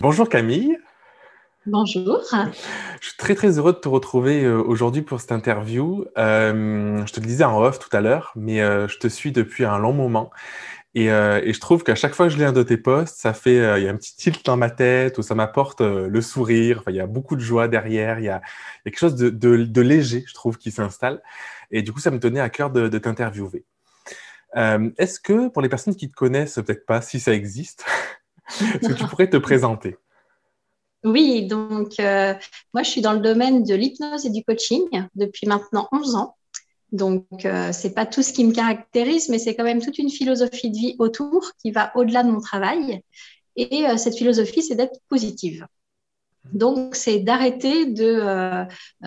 [0.00, 0.78] Bonjour Camille.
[1.66, 2.22] Bonjour.
[3.02, 6.06] Je suis très très heureux de te retrouver euh, aujourd'hui pour cette interview.
[6.16, 9.30] Euh, je te le disais en off tout à l'heure, mais euh, je te suis
[9.30, 10.30] depuis un long moment.
[10.94, 13.34] Et, et je trouve qu'à chaque fois que je lis un de tes posts, ça
[13.34, 16.78] fait, il y a un petit tilt dans ma tête où ça m'apporte le sourire.
[16.80, 18.18] Enfin, il y a beaucoup de joie derrière.
[18.18, 20.72] Il y a, il y a quelque chose de, de, de, léger, je trouve, qui
[20.72, 21.22] s'installe.
[21.70, 23.64] Et du coup, ça me tenait à cœur de, de t'interviewer.
[24.56, 27.84] Est-ce que pour les personnes qui te connaissent, peut-être pas, si ça existe,
[28.60, 29.96] est-ce que tu pourrais te présenter?
[31.02, 32.34] Oui, donc euh,
[32.74, 34.82] moi je suis dans le domaine de l'hypnose et du coaching
[35.14, 36.36] depuis maintenant 11 ans.
[36.92, 40.10] Donc euh, c'est pas tout ce qui me caractérise, mais c'est quand même toute une
[40.10, 43.02] philosophie de vie autour qui va au-delà de mon travail.
[43.56, 45.66] Et euh, cette philosophie, c'est d'être positive.
[46.52, 48.64] Donc, c'est d'arrêter de euh,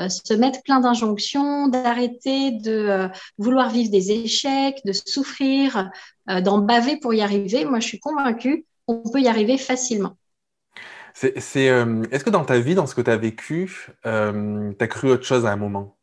[0.07, 5.89] se mettre plein d'injonctions, d'arrêter de vouloir vivre des échecs, de souffrir,
[6.27, 7.66] d'en baver pour y arriver.
[7.66, 10.17] Moi, je suis convaincue qu'on peut y arriver facilement.
[11.14, 14.84] C'est, euh, est-ce que dans ta vie, dans ce que tu as vécu, euh, tu
[14.84, 15.95] as cru autre chose à un moment?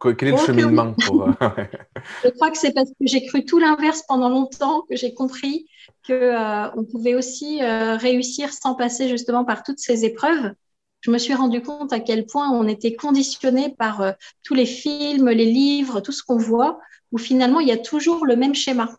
[0.00, 1.32] Quel est le cheminement pour, euh,
[2.24, 5.66] Je crois que c'est parce que j'ai cru tout l'inverse pendant longtemps que j'ai compris
[6.06, 10.52] qu'on on pouvait aussi réussir sans passer justement par toutes ces épreuves.
[11.00, 15.30] Je me suis rendu compte à quel point on était conditionné par tous les films,
[15.30, 16.78] les livres, tout ce qu'on voit,
[17.10, 18.90] où finalement il y a toujours le même schéma.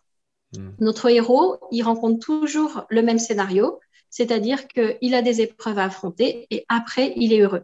[0.55, 0.69] Hmm.
[0.79, 6.47] Notre héros, il rencontre toujours le même scénario c'est-à-dire qu'il a des épreuves à affronter
[6.49, 7.63] et après, il est heureux.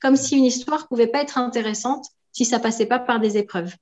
[0.00, 3.74] Comme si une histoire pouvait pas être intéressante si ça passait pas par des épreuves.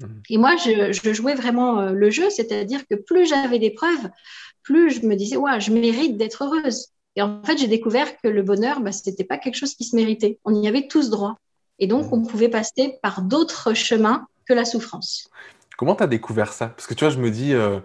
[0.00, 0.06] Mmh.
[0.30, 4.10] Et moi, je, jouais vraiment euh, le jeu, c'est-à-dire que plus j'avais d'épreuves,
[4.62, 6.88] plus je me disais, ouais, je mérite d'être heureuse.
[7.16, 9.84] Et en fait, j'ai découvert que le bonheur, bah, ce n'était pas quelque chose qui
[9.84, 10.38] se méritait.
[10.44, 11.36] On y avait tous droit.
[11.78, 12.14] Et donc, mmh.
[12.14, 15.28] on pouvait passer par d'autres chemins que la souffrance.
[15.82, 16.68] Comment tu as découvert ça?
[16.68, 17.80] Parce que tu vois, je me dis, euh,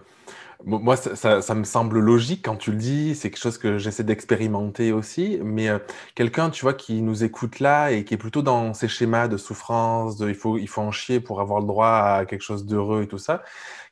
[0.63, 4.91] moi, ça, me semble logique quand tu le dis, c'est quelque chose que j'essaie d'expérimenter
[4.91, 5.79] aussi, mais euh,
[6.13, 9.35] quelqu'un, tu vois, qui nous écoute là et qui est plutôt dans ces schémas de
[9.35, 13.01] souffrance, il faut, il faut en chier pour avoir le droit à quelque chose d'heureux
[13.01, 13.41] et tout ça,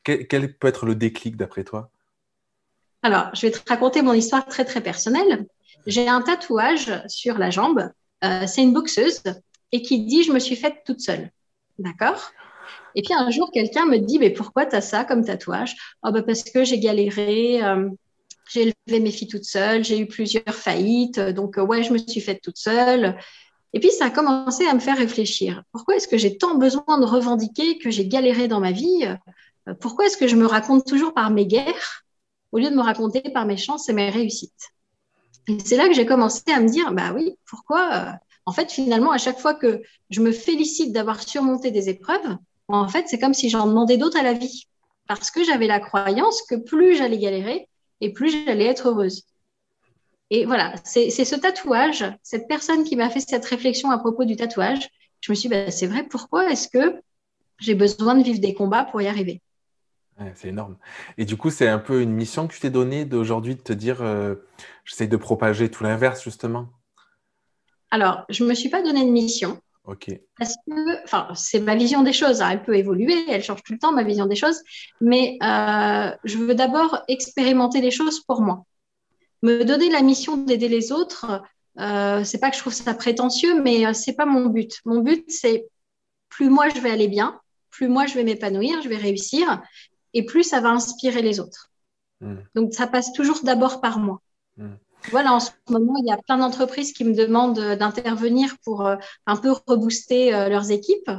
[0.04, 1.90] quel, peut être le déclic d'après toi?
[3.02, 5.48] Alors, je vais te raconter mon histoire très, très personnelle.
[5.88, 7.90] J'ai un tatouage sur la jambe,
[8.24, 9.24] euh, c'est une boxeuse,
[9.72, 11.32] et qui dit «je me suis faite toute seule».
[11.80, 12.32] D'accord?
[12.96, 15.76] Et puis un jour, quelqu'un me dit, mais pourquoi tu as ça comme tatouage?
[16.04, 17.90] Oh, Parce que j'ai galéré, euh,
[18.52, 21.98] j'ai élevé mes filles toutes seules, j'ai eu plusieurs faillites, donc euh, ouais, je me
[21.98, 23.18] suis faite toute seule.
[23.74, 25.64] Et puis ça a commencé à me faire réfléchir.
[25.74, 29.06] Pourquoi est-ce que j'ai tant besoin de revendiquer que j'ai galéré dans ma vie?
[29.82, 32.06] Pourquoi est-ce que je me raconte toujours par mes guerres
[32.54, 34.72] au lieu de me raconter par mes chances et mes réussites?
[35.50, 38.18] Et c'est là que j'ai commencé à me dire, bah oui, pourquoi?
[38.46, 42.38] En fait, finalement, à chaque fois que je me félicite d'avoir surmonté des épreuves,
[42.68, 44.68] en fait, c'est comme si j'en demandais d'autres à la vie.
[45.08, 47.70] Parce que j'avais la croyance que plus j'allais galérer
[48.02, 49.24] et plus j'allais être heureuse.
[50.32, 54.36] Et voilà, c'est ce tatouage, cette personne qui m'a fait cette réflexion à propos du
[54.36, 54.90] tatouage.
[55.22, 57.00] Je me suis dit, bah, c'est vrai, pourquoi est-ce que
[57.60, 59.42] j'ai besoin de vivre des combats pour y arriver?
[60.36, 60.78] C'est énorme.
[61.18, 63.74] Et du coup, c'est un peu une mission que tu t'es donnée d'aujourd'hui de te
[63.74, 64.36] dire, euh,
[64.86, 66.70] j'essaie de propager tout l'inverse, justement?
[67.92, 69.60] Alors, je ne me suis pas donné de mission.
[70.38, 72.42] Parce que, enfin, c'est ma vision des choses.
[72.42, 72.50] Hein.
[72.52, 74.62] Elle peut évoluer, elle change tout le temps, ma vision des choses.
[75.00, 78.66] Mais euh, je veux d'abord expérimenter les choses pour moi.
[79.44, 81.42] Me donner la mission d'aider les autres,
[81.80, 84.82] euh, c'est pas que je trouve ça prétentieux, mais euh, c'est pas mon but.
[84.86, 85.68] Mon but, c'est
[86.30, 89.62] plus moi je vais aller bien, plus moi je vais m'épanouir, je vais réussir,
[90.14, 91.72] et plus ça va inspirer les autres.
[92.22, 92.38] Hmm.
[92.56, 94.22] Donc ça passe toujours d'abord par moi.
[94.58, 94.76] Hmm.
[95.12, 98.86] Voilà, en ce moment, il y a plein d'entreprises qui me demandent euh, d'intervenir pour
[98.86, 98.96] euh,
[99.26, 101.12] un peu rebooster euh, leurs équipes.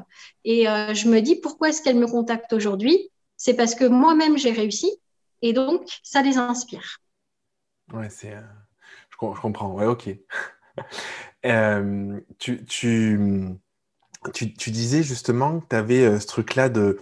[0.45, 3.11] Et je me dis, pourquoi est-ce qu'elles me contactent aujourd'hui?
[3.37, 4.91] C'est parce que moi-même, j'ai réussi
[5.43, 7.01] et donc, ça les inspire.
[7.93, 8.37] Ouais, c'est,
[9.11, 9.75] je, comprends.
[9.85, 10.09] Ok.
[12.39, 13.19] tu, tu,
[14.33, 17.01] tu, disais justement que tu avais ce truc-là de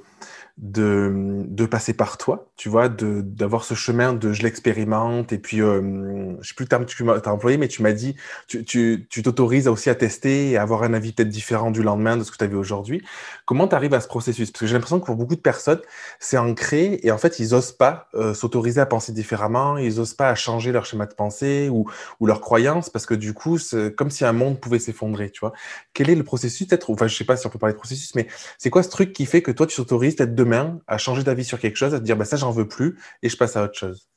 [0.56, 5.60] de, de, passer par toi, tu vois, d'avoir ce chemin de je l'expérimente et puis,
[5.60, 8.14] euh, je sais plus le terme que tu as employé, mais tu m'as dit,
[8.46, 12.22] tu t'autorises aussi à tester et à avoir un avis peut-être différent du lendemain de
[12.22, 13.02] ce que tu as vu aujourd'hui.
[13.46, 14.50] Comment tu arrives à ce processus?
[14.50, 15.80] Parce que j'ai l'impression que pour beaucoup de personnes,
[16.20, 20.14] c'est ancré et en fait, ils osent pas euh, s'autoriser à penser différemment, ils osent
[20.14, 21.90] pas à changer leur schéma de pensée ou,
[22.20, 25.40] ou leur croyance parce que du coup, c'est comme si un monde pouvait s'effondrer, tu
[25.40, 25.52] vois.
[25.92, 28.14] Quel est le processus peut-être Enfin, je sais pas si on peut parler de processus,
[28.14, 28.28] mais
[28.58, 31.44] c'est quoi ce truc qui fait que toi, tu t'autorises peut-être demain à changer d'avis
[31.44, 33.64] sur quelque chose, à te dire bah, ça, j'en veux plus et je passe à
[33.64, 34.08] autre chose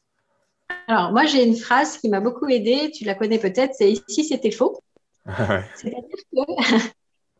[0.88, 4.24] Alors, moi, j'ai une phrase qui m'a beaucoup aidée, tu la connais peut-être, c'est ici,
[4.24, 4.82] c'était faux.
[5.76, 6.02] C'est-à-dire
[6.32, 6.90] que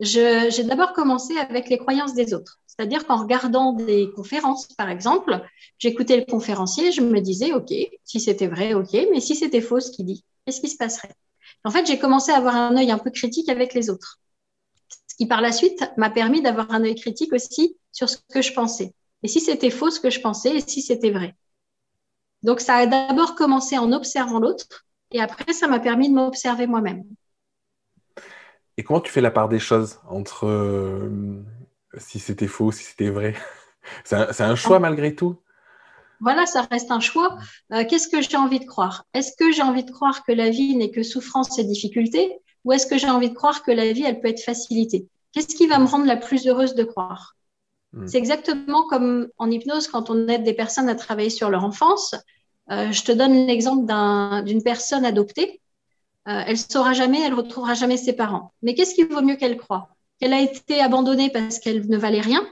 [0.00, 2.60] j'ai d'abord commencé avec les croyances des autres.
[2.66, 5.40] C'est-à-dire qu'en regardant des conférences, par exemple,
[5.78, 7.72] j'écoutais le conférencier, je me disais, OK,
[8.04, 11.14] si c'était vrai, OK, mais si c'était faux ce qu'il dit, qu'est-ce qui se passerait?
[11.64, 14.20] En fait, j'ai commencé à avoir un œil un peu critique avec les autres.
[15.08, 18.42] Ce qui, par la suite, m'a permis d'avoir un œil critique aussi sur ce que
[18.42, 18.94] je pensais.
[19.24, 21.34] Et si c'était faux ce que je pensais et si c'était vrai.
[22.44, 26.68] Donc, ça a d'abord commencé en observant l'autre et après, ça m'a permis de m'observer
[26.68, 27.02] moi-même.
[28.76, 31.42] Et comment tu fais la part des choses entre euh,
[31.96, 33.34] si c'était faux, si c'était vrai?
[34.04, 34.80] C'est un, choix ah.
[34.80, 35.40] malgré tout
[36.20, 37.38] Voilà, ça reste un choix.
[37.72, 39.06] Euh, qu'est-ce que j'ai envie de croire?
[39.14, 42.72] Est-ce que j'ai envie de croire que la vie n'est que souffrance et difficulté ou
[42.72, 45.08] est-ce que j'ai envie de croire que la vie, elle peut être facilitée?
[45.32, 47.37] Qu'est-ce qui va me rendre la plus heureuse de croire?
[47.92, 48.06] Hmm.
[48.06, 52.14] C'est exactement comme en hypnose quand on aide des personnes à travailler sur leur enfance.
[52.70, 53.84] Euh, je te donne l'exemple
[54.44, 55.60] d'une personne adoptée.
[56.28, 58.52] Euh, elle ne saura jamais, elle ne retrouvera jamais ses parents.
[58.62, 59.88] Mais qu'est-ce qui vaut mieux qu'elle croit?
[60.20, 62.46] Qu'elle a été abandonnée parce qu'elle ne valait rien,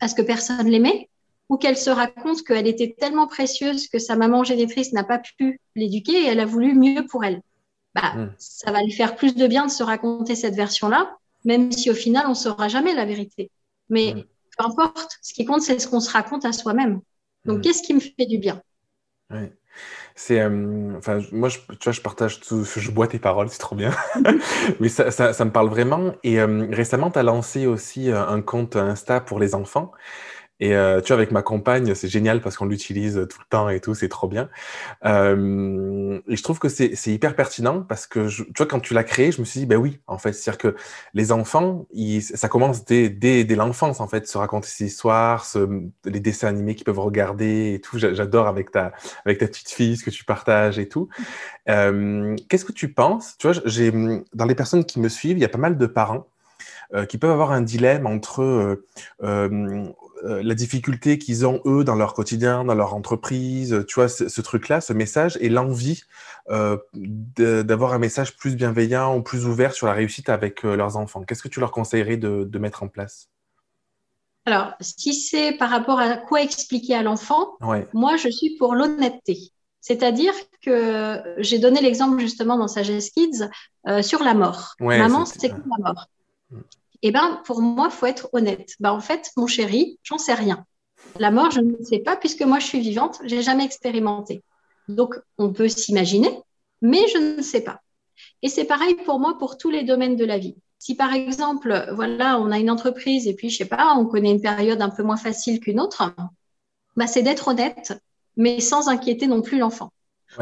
[0.00, 1.10] parce que personne l'aimait,
[1.48, 5.60] ou qu'elle se raconte qu'elle était tellement précieuse que sa maman génitrice n'a pas pu
[5.74, 7.42] l'éduquer et elle a voulu mieux pour elle.
[7.94, 8.34] Bah, hmm.
[8.38, 11.94] Ça va lui faire plus de bien de se raconter cette version-là, même si au
[11.94, 13.50] final, on ne saura jamais la vérité.
[13.88, 14.24] Mais hmm.
[14.56, 17.00] Peu importe, ce qui compte, c'est ce qu'on se raconte à soi-même.
[17.44, 17.60] Donc, hmm.
[17.60, 18.60] qu'est-ce qui me fait du bien?
[19.30, 19.52] Ouais.
[20.14, 23.58] C'est, euh, enfin, moi, je, tu vois, je partage tout, je bois tes paroles, c'est
[23.58, 23.92] trop bien.
[24.80, 26.14] Mais ça, ça, ça, me parle vraiment.
[26.22, 29.92] Et euh, récemment, tu as lancé aussi euh, un compte Insta pour les enfants.
[30.58, 33.68] Et euh, tu vois, avec ma compagne, c'est génial parce qu'on l'utilise tout le temps
[33.68, 34.48] et tout, c'est trop bien.
[35.04, 38.94] Euh, et je trouve que c'est hyper pertinent parce que, je, tu vois, quand tu
[38.94, 40.76] l'as créé, je me suis dit, ben oui, en fait, c'est-à-dire que
[41.14, 45.44] les enfants, ils, ça commence dès, dès, dès l'enfance, en fait, se raconter ces histoires,
[45.44, 45.68] ce,
[46.04, 47.98] les dessins animés qu'ils peuvent regarder et tout.
[47.98, 48.92] J'adore avec ta,
[49.24, 51.08] avec ta petite fille ce que tu partages et tout.
[51.68, 53.36] Euh, Qu'est-ce que tu penses?
[53.38, 53.60] Tu vois,
[54.34, 56.28] dans les personnes qui me suivent, il y a pas mal de parents
[57.08, 58.86] qui peuvent avoir un dilemme entre euh,
[59.22, 59.92] euh,
[60.24, 64.40] euh, la difficulté qu'ils ont eux dans leur quotidien, dans leur entreprise, tu vois, ce,
[64.40, 66.02] truc-là, ce message, et l'envie
[66.50, 66.78] euh,
[67.36, 71.22] d'avoir un message plus bienveillant ou plus ouvert sur la réussite avec euh, leurs enfants.
[71.22, 73.28] Qu'est-ce que tu leur conseillerais de, mettre en place?
[74.46, 77.56] Alors, si c'est par rapport à quoi expliquer à l'enfant,
[77.92, 79.52] moi, je suis pour l'honnêteté.
[79.80, 83.48] C'est-à-dire que j'ai donné l'exemple justement dans Sagesse Kids
[84.02, 84.74] sur la mort.
[84.80, 86.06] Maman, c'est quoi la mort?
[87.02, 88.74] Eh ben, pour moi, faut être honnête.
[88.80, 90.64] Ben, en fait, mon chéri, j'en sais rien.
[91.18, 94.42] La mort, je ne sais pas, puisque moi, je suis vivante, j'ai jamais expérimenté.
[94.88, 96.30] Donc, on peut s'imaginer,
[96.82, 97.80] mais je ne sais pas.
[98.42, 100.56] Et c'est pareil pour moi pour tous les domaines de la vie.
[100.78, 104.30] Si par exemple, voilà, on a une entreprise et puis, je sais pas, on connaît
[104.30, 106.14] une période un peu moins facile qu'une autre,
[106.96, 108.00] ben, c'est d'être honnête,
[108.36, 109.92] mais sans inquiéter non plus l'enfant.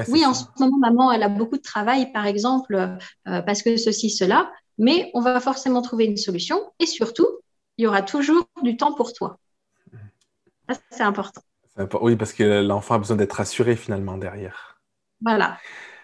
[0.08, 3.76] oui, en ce moment, maman, elle a beaucoup de travail, par exemple, euh, parce que
[3.76, 7.26] ceci, cela mais on va forcément trouver une solution et surtout,
[7.78, 9.38] il y aura toujours du temps pour toi.
[10.90, 11.42] c'est important.
[12.00, 14.80] Oui, parce que l'enfant a besoin d'être rassuré finalement derrière.
[15.20, 15.58] Voilà.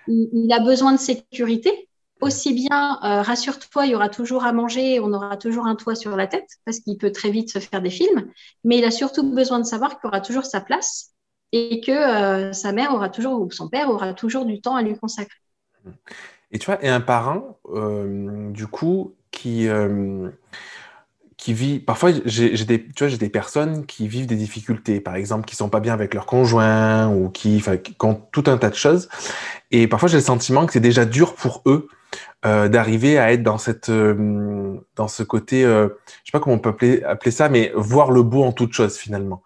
[0.09, 1.89] Il, a besoin de sécurité.
[2.21, 5.95] Aussi bien, euh, rassure-toi, il y aura toujours à manger, on aura toujours un toit
[5.95, 8.31] sur la tête, parce qu'il peut très vite se faire des films.
[8.63, 11.15] Mais il a surtout besoin de savoir qu'il aura toujours sa place
[11.53, 14.83] et que euh, sa mère aura toujours, ou son père aura toujours du temps à
[14.83, 15.39] lui consacrer.
[16.53, 20.29] Et tu vois, et un parent, euh, du coup, qui, euh,
[21.37, 21.79] qui vit.
[21.79, 25.57] Parfois, j'ai des, tu vois, j'ai des personnes qui vivent des difficultés, par exemple, qui
[25.57, 29.09] sont pas bien avec leur conjoint ou qui, qui ont tout un tas de choses.
[29.71, 31.89] Et parfois, j'ai le sentiment que c'est déjà dur pour eux
[32.47, 35.89] euh, d'arriver à être dans cette, euh, dans ce côté, euh,
[36.25, 38.73] je sais pas comment on peut appeler, appeler ça, mais voir le beau en toute
[38.73, 39.43] chose finalement.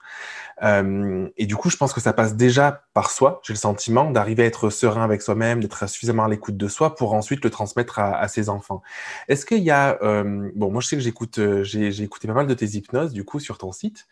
[0.63, 3.41] Euh, et du coup, je pense que ça passe déjà par soi.
[3.45, 6.95] J'ai le sentiment d'arriver à être serein avec soi-même, d'être suffisamment à l'écoute de soi
[6.95, 8.83] pour ensuite le transmettre à, ses enfants.
[9.29, 12.35] Est-ce qu'il y a, euh, bon, moi je sais que j'écoute, euh, j'ai écouté pas
[12.35, 14.07] mal de tes hypnoses du coup sur ton site.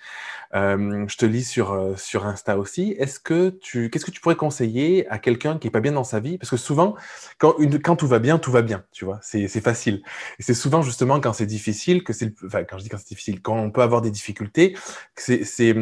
[0.53, 2.95] Je te lis sur sur Insta aussi.
[2.99, 6.05] Est-ce que tu, qu'est-ce que tu pourrais conseiller à quelqu'un qui est pas bien dans
[6.05, 6.39] sa vie?
[6.39, 6.95] Parce que souvent,
[7.39, 9.19] quand tout va bien, tout va bien, tu vois.
[9.23, 10.03] C'est facile.
[10.39, 13.09] Et c'est souvent justement quand c'est difficile que c'est, enfin quand je dis quand c'est
[13.09, 14.77] difficile, quand on peut avoir des difficultés,
[15.17, 15.75] c'est c'est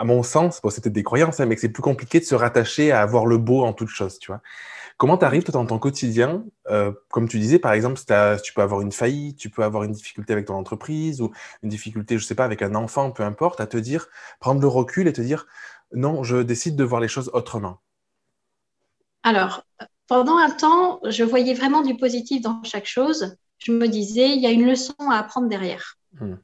[0.00, 2.34] à mon sens, bon, c'était des croyances, hein, mais que c'est plus compliqué de se
[2.34, 4.40] rattacher à avoir le beau en toute chose, tu vois.
[4.96, 8.06] Comment tu arrives, toi, dans ton quotidien, euh, comme tu disais, par exemple, si,
[8.42, 11.68] tu peux avoir une faillite, tu peux avoir une difficulté avec ton entreprise ou une
[11.68, 14.08] difficulté, je sais pas, avec un enfant, peu importe, à te dire,
[14.40, 15.46] prendre le recul et te dire,
[15.92, 17.80] non, je décide de voir les choses autrement.
[19.22, 19.66] Alors,
[20.06, 23.36] pendant un temps, je voyais vraiment du positif dans chaque chose.
[23.58, 25.98] Je me disais, il y a une leçon à apprendre derrière.
[26.18, 26.36] Hmm.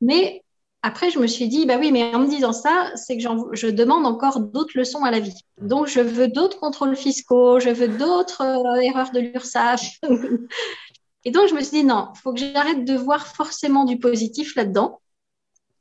[0.00, 0.41] Mais
[0.84, 3.22] après, je me suis dit, bah oui, mais en me disant ça, c'est que
[3.52, 5.44] je demande encore d'autres leçons à la vie.
[5.60, 9.80] Donc, je veux d'autres contrôles fiscaux, je veux d'autres euh, erreurs de l'URSSAF.
[11.24, 14.00] Et donc, je me suis dit, non, il faut que j'arrête de voir forcément du
[14.00, 15.00] positif là-dedans.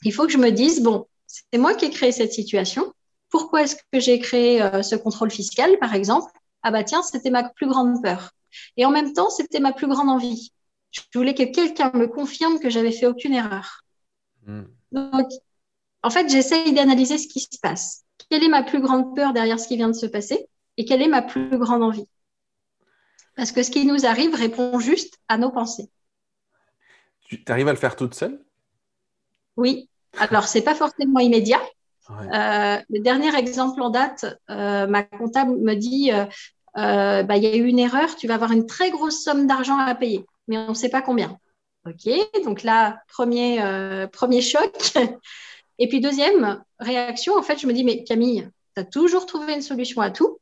[0.04, 2.94] Il faut que je me dise, bon, c'est moi qui ai créé cette situation.
[3.32, 6.32] Pourquoi est-ce que j'ai créé euh, ce contrôle fiscal, par exemple?
[6.62, 8.32] Ah bah tiens, c'était ma plus grande peur.
[8.78, 10.52] Et en même temps, c'était ma plus grande envie.
[10.92, 13.84] Je voulais que quelqu'un me confirme que j'avais fait aucune erreur.
[14.46, 14.66] Hmm.
[14.92, 15.28] Donc,
[16.04, 18.04] en fait, j'essaye d'analyser ce qui se passe.
[18.30, 21.02] Quelle est ma plus grande peur derrière ce qui vient de se passer et quelle
[21.02, 22.08] est ma plus grande envie?
[23.36, 25.90] Parce que ce qui nous arrive répond juste à nos pensées.
[27.24, 28.44] Tu arrives à le faire toute seule?
[29.58, 29.90] Oui.
[30.18, 31.62] Alors, c'est pas forcément immédiat.
[32.10, 37.48] Euh, le dernier exemple en date, euh, ma comptable me dit euh, bah, il y
[37.48, 40.58] a eu une erreur, tu vas avoir une très grosse somme d'argent à payer, mais
[40.58, 41.38] on ne sait pas combien.
[41.86, 44.72] Ok, donc là, premier, premier choc.
[45.80, 49.54] Et puis, deuxième réaction, en fait, je me dis mais Camille, tu as toujours trouvé
[49.54, 50.38] une solution à tout,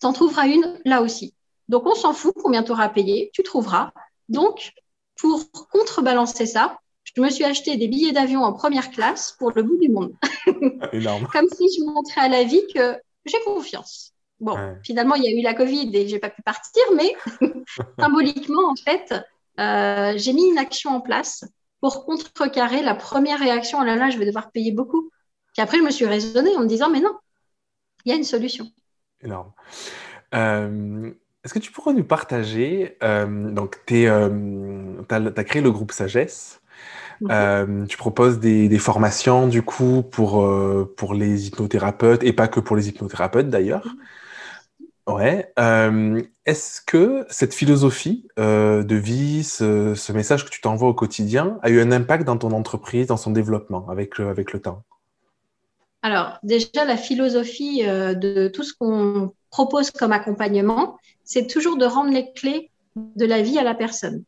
[0.00, 1.34] tu en trouveras une là aussi.
[1.68, 3.92] Donc, on s'en fout combien tu auras payé, tu trouveras.
[4.28, 4.72] Donc,
[5.16, 9.62] pour contrebalancer ça, je me suis acheté des billets d'avion en première classe pour le
[9.62, 10.14] bout du monde.
[10.92, 11.28] Énorme.
[11.32, 14.12] Comme si je montrais à la vie que j'ai confiance.
[14.40, 17.14] Bon, finalement, il y a eu la Covid et j'ai pas pu partir, mais
[17.98, 19.14] symboliquement, en fait,
[19.60, 21.44] euh, j'ai mis une action en place
[21.80, 23.78] pour contrecarrer la première réaction.
[23.80, 25.10] Oh là là, je vais devoir payer beaucoup.
[25.52, 27.14] Puis après, je me suis raisonnée en me disant, mais non,
[28.04, 28.66] il y a une solution.
[29.22, 29.52] Énorme.
[30.34, 31.12] Euh,
[31.44, 36.60] est-ce que tu pourrais nous partager, euh, donc tu as, créé le groupe Sagesse.
[37.30, 42.60] Euh, tu proposes des, formations du coup pour, euh, pour les hypnothérapeutes et pas que
[42.60, 43.86] pour les hypnothérapeutes d'ailleurs.
[45.06, 45.52] Ouais.
[45.58, 51.70] Euh, est-ce que cette philosophie de vie, ce, message que tu t'envoies au quotidien, a
[51.70, 54.82] eu un impact dans ton entreprise, dans son développement avec, avec le temps?
[56.02, 62.12] Alors, déjà, la philosophie de tout ce qu'on propose comme accompagnement, c'est toujours de rendre
[62.12, 64.24] les clés de la vie à la personne.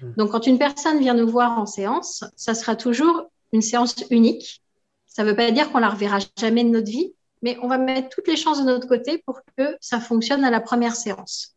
[0.00, 0.12] Hmm.
[0.16, 4.62] Donc, quand une personne vient nous voir en séance, ça sera toujours une séance unique.
[5.06, 7.78] Ça ne veut pas dire qu'on la reverra jamais de notre vie, mais on va
[7.78, 11.56] mettre toutes les chances de notre côté pour que ça fonctionne à la première séance.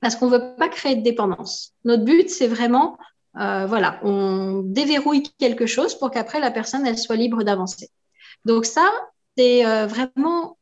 [0.00, 1.72] Parce qu'on ne veut pas créer de dépendance.
[1.84, 2.98] Notre but, c'est vraiment,
[3.38, 7.90] euh, voilà, on déverrouille quelque chose pour qu'après la personne, elle soit libre d'avancer.
[8.44, 8.88] Donc ça,
[9.36, 10.58] c'est euh, vraiment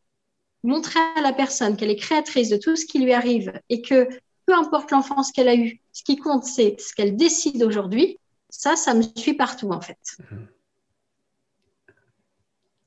[0.62, 4.08] montrer à la personne qu'elle est créatrice de tout ce qui lui arrive et que
[4.46, 8.18] peu importe l'enfance qu'elle a eue, ce qui compte, c'est ce qu'elle décide aujourd'hui.
[8.50, 9.98] Ça, ça me suit partout, en fait.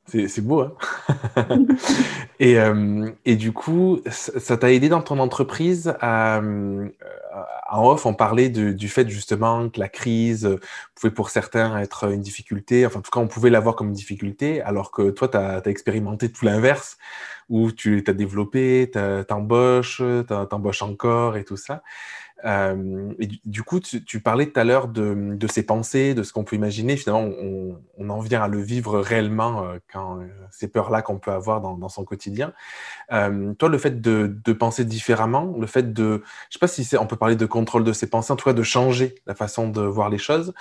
[0.08, 0.74] C'est beau, hein
[2.40, 6.88] et, euh, et, du coup, ça t'a aidé dans ton entreprise à, euh,
[7.70, 10.58] en off, on parlait du fait justement que la crise
[10.96, 13.94] pouvait pour certains être une difficulté, enfin en tout cas on pouvait l'avoir comme une
[13.94, 16.98] difficulté, alors que toi tu as, expérimenté tout l'inverse,
[17.50, 18.90] où tu t'as développé,
[19.28, 20.02] t'embauches,
[20.50, 21.84] t'embauches encore et tout ça.
[22.46, 26.34] Euh, et du, coup, tu, parlais tout à l'heure de, de, ces pensées, de ce
[26.34, 26.96] qu'on peut imaginer.
[26.96, 27.30] Finalement,
[27.98, 31.62] on, en vient à le vivre réellement euh, quand euh, ces peurs-là qu'on peut avoir
[31.62, 32.54] dans, son quotidien.
[33.10, 37.16] toi, le fait de, penser différemment, le fait de, je sais pas si on peut
[37.16, 40.10] parler de contrôle de ses pensées, en tout cas de changer la façon de voir
[40.10, 40.54] les choses,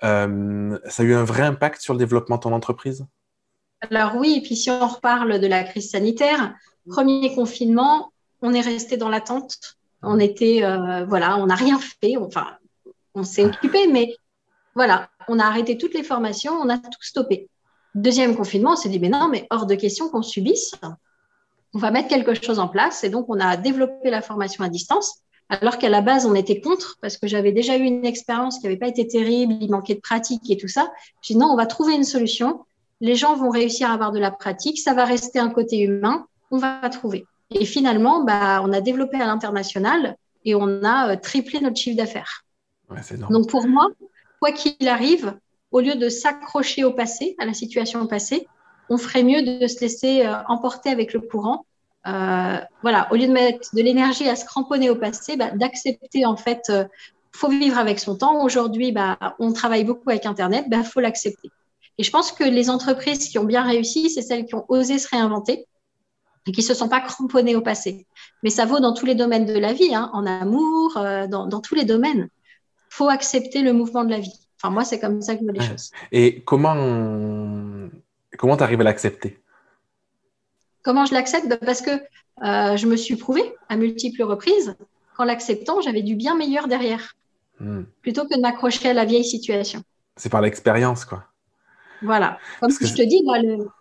[0.00, 3.06] ça a eu un vrai impact sur le développement de ton entreprise?
[3.90, 6.54] Alors oui, et puis si on reparle de la crise sanitaire,
[6.86, 12.16] premier confinement, on est resté dans l'attente on était, euh, voilà, on n'a rien fait.
[12.16, 12.46] Enfin,
[13.14, 14.14] on s'est occupé, mais
[14.74, 17.48] voilà, on a arrêté toutes les formations, on a tout stoppé.
[17.94, 20.74] Deuxième confinement, on s'est dit, mais non, mais hors de question qu'on subisse.
[21.74, 23.04] On va mettre quelque chose en place.
[23.04, 26.60] Et donc, on a développé la formation à distance, alors qu'à la base, on était
[26.60, 29.96] contre, parce que j'avais déjà eu une expérience qui n'avait pas été terrible, il manquait
[29.96, 30.92] de pratique et tout ça.
[31.22, 32.64] J'ai dit, non, on va trouver une solution.
[33.00, 36.26] Les gens vont réussir à avoir de la pratique, ça va rester un côté humain,
[36.52, 37.24] on va trouver.
[37.52, 41.96] Et finalement, bah, on a développé à l'international et on a euh, triplé notre chiffre
[41.96, 42.44] d'affaires.
[43.30, 43.88] Donc pour moi,
[44.40, 45.36] quoi qu'il arrive,
[45.70, 48.48] au lieu de s'accrocher au passé, à la situation passée,
[48.88, 51.66] on ferait mieux de se laisser euh, emporter avec le courant.
[52.06, 56.26] Euh, voilà, au lieu de mettre de l'énergie à se cramponner au passé, bah, d'accepter
[56.26, 56.88] en fait, il
[57.32, 58.42] faut vivre avec son temps.
[58.42, 61.50] Aujourd'hui, bah, on travaille beaucoup avec Internet, il bah, faut l'accepter.
[61.98, 64.98] Et je pense que les entreprises qui ont bien réussi, c'est celles qui ont osé
[64.98, 65.66] se réinventer,
[66.46, 68.06] et qui ne se sont pas cramponnés au passé.
[68.42, 71.46] Mais ça vaut dans tous les domaines de la vie, hein, en amour, euh, dans,
[71.46, 72.28] dans, tous les domaines.
[72.90, 74.40] Il faut accepter le mouvement de la vie.
[74.62, 75.90] Enfin, moi, c'est comme ça que je vois les choses.
[76.12, 76.74] Et comment
[78.36, 79.40] comment tu arrives à l'accepter?
[80.82, 81.48] Comment je l'accepte?
[81.48, 84.76] Bah, Parce que euh, je me suis prouvé à multiples reprises
[85.16, 87.14] qu'en l'acceptant, j'avais du bien meilleur derrière,
[87.60, 87.82] hmm.
[88.02, 89.82] plutôt que de m'accrocher à la vieille situation.
[90.16, 91.24] C'est par l'expérience, quoi.
[92.02, 92.38] Voilà.
[92.60, 93.22] Comme je te dis,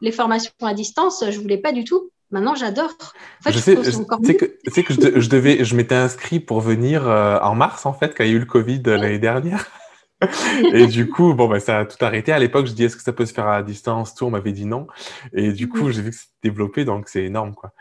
[0.01, 2.09] les formations à distance, je ne voulais pas du tout.
[2.31, 2.93] Maintenant, j'adore.
[3.39, 7.85] En fait, je, sais, que, je, devais, je m'étais inscrit pour venir euh, en mars,
[7.85, 9.65] en fait, quand il y a eu le Covid euh, l'année dernière.
[10.73, 12.31] et du coup, bon, bah, ça a tout arrêté.
[12.31, 14.13] À l'époque, je dis est-ce que ça peut se faire à distance?
[14.13, 14.87] Tout, on m'avait dit non.
[15.33, 17.73] Et du coup, j'ai vu que c'était développé, donc c'est énorme, quoi.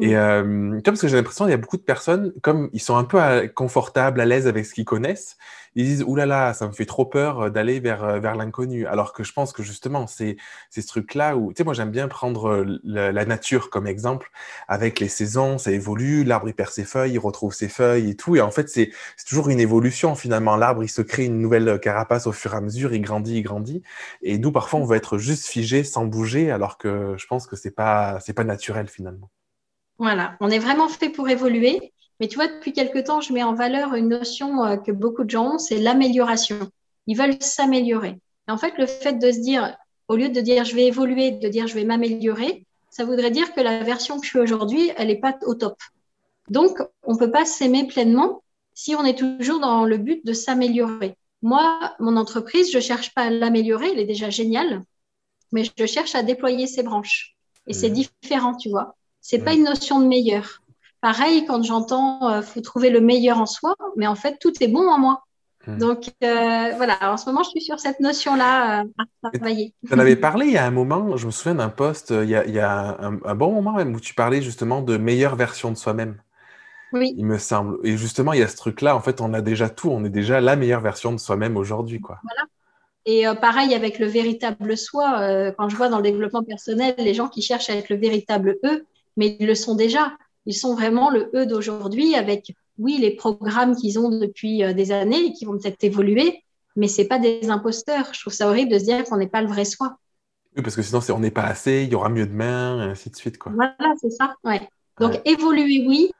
[0.00, 2.80] Et euh, comme parce que j'ai l'impression qu'il y a beaucoup de personnes, comme ils
[2.80, 5.36] sont un peu euh, confortables, à l'aise avec ce qu'ils connaissent,
[5.76, 8.34] ils disent Ouh là là, ça me fait trop peur euh, d'aller vers, euh, vers
[8.34, 8.86] l'inconnu.
[8.86, 10.36] Alors que je pense que justement, c'est
[10.70, 14.30] ce truc-là où, tu sais, moi j'aime bien prendre la, nature comme exemple.
[14.68, 18.16] Avec les saisons, ça évolue, l'arbre il perd ses feuilles, il retrouve ses feuilles et
[18.16, 18.36] tout.
[18.36, 18.90] Et en fait, c'est
[19.28, 20.56] toujours une évolution finalement.
[20.56, 23.42] L'arbre il se crée une nouvelle carapace au fur et à mesure, il grandit, il
[23.42, 23.82] grandit.
[24.22, 27.56] Et nous, parfois, on veut être juste figé sans bouger, alors que je pense que
[27.56, 27.89] c'est pas,
[28.34, 29.30] pas naturel finalement.
[29.98, 31.92] Voilà, on est vraiment fait pour évoluer.
[32.20, 35.24] Mais tu vois, depuis quelque temps, je mets en valeur une notion euh, que beaucoup
[35.24, 36.70] de gens ont, c'est l'amélioration.
[37.06, 38.18] Ils veulent s'améliorer.
[38.46, 39.76] En fait, le fait de se dire,
[40.08, 43.54] au lieu de dire je vais évoluer, de dire je vais m'améliorer, ça voudrait dire
[43.54, 45.78] que la version que je suis aujourd'hui, elle n'est pas au top.
[46.48, 48.42] Donc, on ne peut pas s'aimer pleinement
[48.74, 51.16] si on est toujours dans le but de s'améliorer.
[51.42, 54.82] Moi, mon entreprise, je ne cherche pas à l'améliorer, elle est déjà géniale,
[55.52, 57.36] mais je cherche à déployer ses branches.
[57.70, 58.04] Et c'est mmh.
[58.22, 58.96] différent, tu vois.
[59.20, 59.58] C'est n'est pas mmh.
[59.58, 60.60] une notion de meilleur.
[61.00, 64.52] Pareil, quand j'entends il euh, faut trouver le meilleur en soi, mais en fait, tout
[64.60, 65.22] est bon en moi.
[65.68, 65.78] Hmm.
[65.78, 68.84] Donc euh, voilà, en ce moment, je suis sur cette notion-là euh,
[69.22, 69.72] à travailler.
[69.86, 72.28] Tu en avais parlé il y a un moment, je me souviens d'un poste, il
[72.28, 76.20] y a, un, bon moment même, où tu parlais justement de meilleure version de soi-même.
[76.92, 77.14] Oui.
[77.16, 77.78] Il me semble.
[77.84, 80.10] Et justement, il y a ce truc-là, en fait, on a déjà tout, on est
[80.10, 82.00] déjà la meilleure version de soi-même aujourd'hui.
[82.00, 82.18] Quoi.
[82.24, 82.48] Voilà.
[83.06, 87.28] Et pareil avec le véritable soi, quand je vois dans le développement personnel les gens
[87.28, 88.84] qui cherchent à être le véritable eux,
[89.16, 90.12] mais ils le sont déjà.
[90.46, 94.92] Ils sont vraiment le eux d'aujourd'hui avec, oui, les programmes qu'ils ont depuis euh, des
[94.92, 96.42] années et qui vont peut-être évoluer,
[96.76, 98.08] mais c'est pas des imposteurs.
[98.12, 99.98] Je trouve ça horrible de se dire qu'on n'est pas le vrai soi.
[100.56, 103.10] Oui, parce que sinon, on n'est pas assez, il y aura mieux demain, et ainsi
[103.10, 103.38] de suite.
[103.38, 103.52] Quoi.
[103.52, 104.34] Voilà, c'est ça.
[104.44, 104.60] Ouais.
[104.98, 106.10] Donc, évoluer, oui.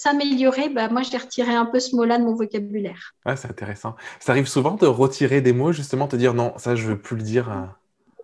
[0.00, 3.14] S'améliorer, bah, moi, j'ai retiré un peu ce mot-là de mon vocabulaire.
[3.26, 3.96] Ouais, c'est intéressant.
[4.18, 7.16] Ça arrive souvent de retirer des mots, justement, te dire non, ça, je veux plus
[7.16, 7.50] le dire.
[7.50, 7.66] Euh.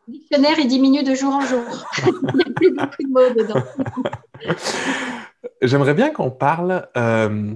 [0.09, 1.63] Le dictionnaire, il diminue de jour en jour.
[2.07, 3.63] il n'y a plus beaucoup de mots dedans.
[5.61, 7.53] J'aimerais bien qu'on parle euh,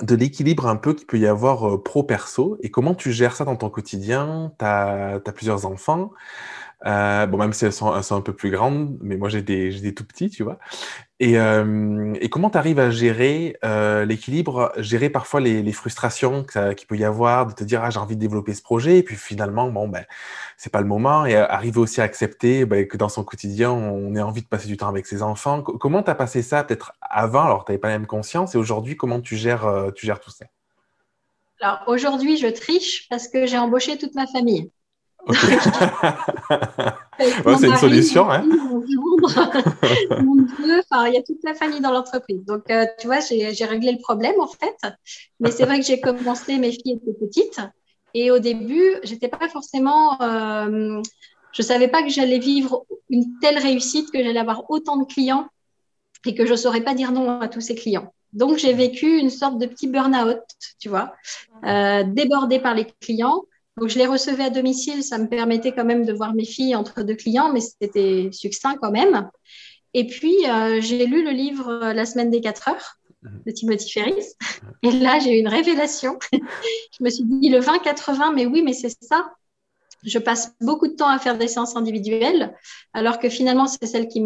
[0.00, 3.44] de l'équilibre un peu qu'il peut y avoir euh, pro-perso et comment tu gères ça
[3.44, 4.52] dans ton quotidien.
[4.60, 6.12] Tu as, plusieurs enfants.
[6.86, 9.94] Euh, bon, même si elles sont, un peu plus grandes, mais moi j'ai des, des,
[9.94, 10.58] tout petits, tu vois.
[11.18, 16.86] Et, euh, comment tu arrives à gérer euh, l'équilibre, gérer parfois les, les frustrations qu'il
[16.86, 19.16] peut y avoir, de te dire ah j'ai envie de développer ce projet, et puis
[19.16, 20.04] finalement bon ben
[20.56, 24.14] c'est pas le moment, et arriver aussi à accepter ben, que dans son quotidien on
[24.14, 25.62] ait envie de passer du temps avec ses enfants.
[25.62, 28.58] comment tu as passé ça peut-être avant, alors tu n'avais pas la même conscience, et
[28.58, 30.46] aujourd'hui comment tu gères, tu gères tout ça?
[31.60, 34.70] Alors aujourd'hui je triche parce que j'ai embauché toute ma famille.
[37.18, 38.30] c'est une solution.
[38.30, 38.42] Hein.
[38.44, 38.80] Mon
[40.34, 42.44] neveu, il y a toute la famille dans l'entreprise.
[42.44, 44.76] Donc, euh, tu vois, j'ai réglé le problème en fait.
[45.40, 47.60] Mais c'est vrai que j'ai commencé, mes filles étaient petites.
[48.14, 50.20] Et au début, j'étais pas forcément.
[50.22, 51.00] Euh,
[51.52, 55.46] je savais pas que j'allais vivre une telle réussite, que j'allais avoir autant de clients
[56.24, 58.12] et que je saurais pas dire non à tous ces clients.
[58.32, 60.38] Donc, j'ai vécu une sorte de petit burn-out,
[60.78, 61.14] tu vois,
[61.64, 63.42] euh, débordé par les clients
[63.78, 65.02] donc, je les recevais à domicile.
[65.02, 68.76] Ça me permettait quand même de voir mes filles entre deux clients, mais c'était succinct
[68.80, 69.30] quand même.
[69.94, 73.42] Et puis, euh, j'ai lu le livre euh, La semaine des 4 heures mhm.
[73.46, 74.34] de Timothy Ferris.
[74.82, 76.18] Et là, j'ai eu une révélation.
[76.32, 79.32] je me suis dit, le 20-80, mais oui, mais c'est ça.
[80.02, 82.56] Je passe beaucoup de temps à faire des séances individuelles,
[82.94, 84.22] alors que finalement, c'est celle qui,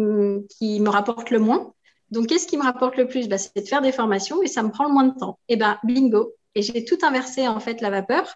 [0.57, 1.73] qui me rapporte le moins.
[2.11, 3.27] Donc, qu'est-ce qui me rapporte le plus?
[3.27, 5.39] Bah, C'est de faire des formations et ça me prend le moins de temps.
[5.49, 6.33] Et bien, bingo.
[6.53, 8.35] Et j'ai tout inversé, en fait, la vapeur.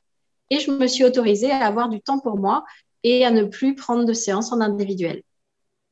[0.49, 2.63] Et je me suis autorisée à avoir du temps pour moi
[3.03, 5.21] et à ne plus prendre de séances en individuel.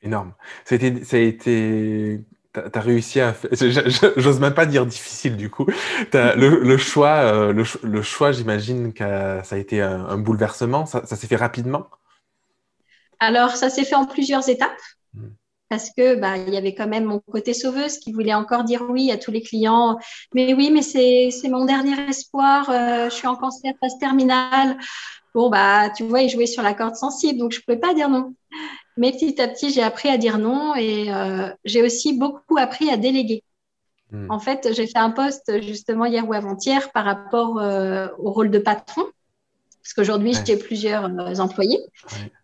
[0.02, 0.34] Énorme.
[0.66, 2.22] Ça a été, ça a été
[2.54, 3.36] tu as réussi à
[4.18, 5.68] j'ose même pas dire difficile du coup
[6.14, 9.04] le, choix euh, le, choix j'imagine que
[9.44, 11.88] ça a été un, bouleversement ça s'est fait rapidement?
[13.20, 14.72] Alors ça s'est fait en plusieurs étapes
[15.70, 18.86] parce que bah, il y avait quand même mon côté sauveuse qui voulait encore dire
[18.90, 19.98] oui à tous les clients.
[20.34, 22.70] Mais oui, mais c'est, c'est mon dernier espoir.
[22.70, 24.78] Euh, je suis en cancer phase terminale.
[25.34, 27.94] Bon, bah, tu vois, il jouait sur la corde sensible, donc je ne pouvais pas
[27.94, 28.34] dire non.
[28.98, 32.90] Mais petit à petit, j'ai appris à dire non et euh, j'ai aussi beaucoup appris
[32.90, 33.44] à déléguer.
[34.12, 34.32] Hmm.
[34.32, 38.50] En fait, j'ai fait un post justement hier ou avant-hier par rapport euh, au rôle
[38.50, 39.04] de patron
[39.88, 41.80] parce qu'aujourd'hui, j'ai plusieurs euh, employés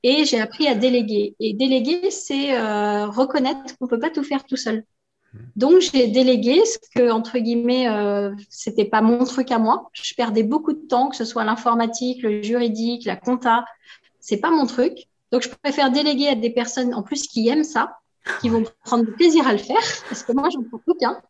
[0.02, 1.36] et j'ai appris à déléguer.
[1.42, 4.86] Et déléguer, c'est euh, reconnaître qu'on ne peut pas tout faire tout seul.
[5.34, 5.40] Hmm.
[5.58, 9.90] Donc, j'ai délégué ce que, entre guillemets, euh, c'était pas mon truc à moi.
[9.92, 13.66] Je perdais beaucoup de temps, que ce soit l'informatique, le juridique, la compta.
[14.22, 15.10] C'est pas mon truc.
[15.34, 17.98] Donc, je préfère déléguer à des personnes, en plus, qui aiment ça,
[18.40, 21.22] qui vont prendre du plaisir à le faire, parce que moi, j'en prends aucun,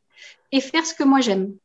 [0.51, 1.55] et faire ce que moi j'aime.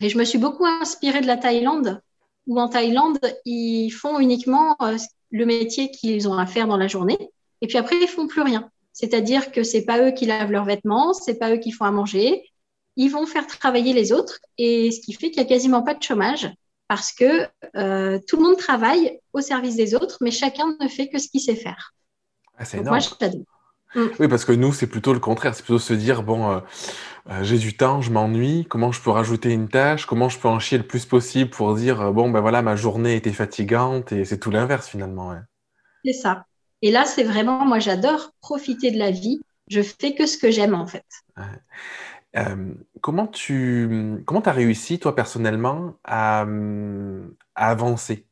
[0.00, 2.02] Et je me suis beaucoup inspirée de la Thaïlande
[2.46, 4.96] où en Thaïlande, ils font uniquement euh,
[5.30, 7.18] le métier qu'ils ont à faire dans la journée.
[7.60, 8.70] Et puis après, ils font plus rien.
[8.92, 11.90] C'est-à-dire que c'est pas eux qui lavent leurs vêtements, c'est pas eux qui font à
[11.90, 12.44] manger.
[12.96, 14.40] Ils vont faire travailler les autres.
[14.58, 16.50] Et ce qui fait qu'il y a quasiment pas de chômage
[16.88, 21.08] parce que euh, tout le monde travaille au service des autres, mais chacun ne fait
[21.08, 21.94] que ce qu'il sait faire.
[22.58, 22.98] Ah, c'est énorme.
[22.98, 23.30] Moi,
[23.94, 24.06] Mm.
[24.20, 25.54] Oui, parce que nous, c'est plutôt le contraire.
[25.54, 26.60] C'est plutôt se dire, bon, euh,
[27.28, 30.48] euh, j'ai du temps, je m'ennuie, comment je peux rajouter une tâche, comment je peux
[30.48, 34.12] en chier le plus possible pour dire, euh, bon, ben voilà, ma journée était fatigante,
[34.12, 35.34] et c'est tout l'inverse finalement.
[36.04, 36.46] C'est ça.
[36.82, 39.40] Et là, c'est vraiment, moi, j'adore profiter de la vie.
[39.68, 41.04] Je fais que ce que j'aime, en fait.
[43.00, 46.46] comment tu comment as réussi, toi, personnellement, à,
[47.54, 48.26] avancer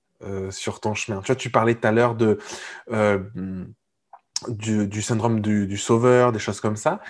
[0.51, 1.21] sur ton chemin?
[1.21, 2.39] Tu vois, tu parlais tout à l'heure de
[4.49, 7.01] du, syndrome du, sauveur, des choses comme ça.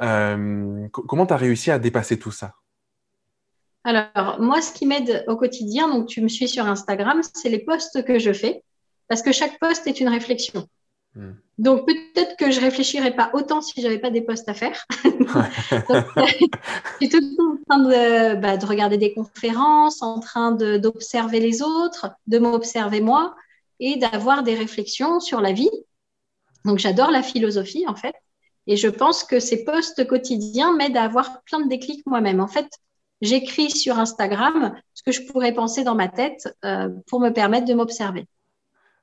[0.00, 2.54] Euh, comment tu as réussi à dépasser tout ça?
[3.84, 7.58] Alors, moi, ce qui m'aide au quotidien, donc tu me suis sur Instagram, c'est les
[7.58, 8.62] posts que je fais,
[9.08, 10.66] parce que chaque post est une réflexion.
[11.14, 11.32] Hmm.
[11.58, 14.84] Donc peut-être que je réfléchirais pas autant si j'avais pas des posts à faire.
[15.04, 16.34] je
[16.96, 21.38] suis tout le temps en train de, bah, de regarder des conférences, en train d'observer
[21.38, 23.36] les autres, de m'observer moi
[23.78, 25.70] et d'avoir des réflexions sur la vie
[26.64, 28.14] donc j'adore la philosophie en fait.
[28.66, 32.40] Et je pense que ces posts quotidiens m'aident à avoir plein de déclics moi-même.
[32.40, 32.68] En fait,
[33.20, 37.66] j'écris sur Instagram ce que je pourrais penser dans ma tête euh, pour me permettre
[37.66, 38.26] de m'observer.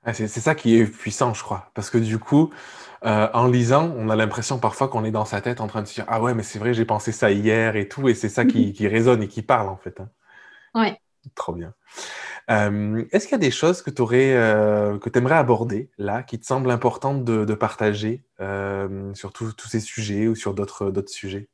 [0.03, 1.69] Ah, c'est ça qui est puissant, je crois.
[1.75, 2.49] Parce que du coup,
[3.05, 5.87] euh, en lisant, on a l'impression parfois qu'on est dans sa tête en train de
[5.87, 8.09] se dire Ah ouais, mais c'est vrai, j'ai pensé ça hier et tout.
[8.09, 9.99] Et c'est ça qui, qui, résonne et qui parle en fait.
[9.99, 10.09] Hein.
[10.73, 10.97] Ouais.
[11.35, 11.73] Trop bien.
[12.49, 16.39] Euh, est-ce qu'il y a des choses que tu euh, que aimerais aborder là, qui
[16.39, 21.47] te semblent importantes de, partager euh, sur tous ces sujets ou sur d'autres sujets?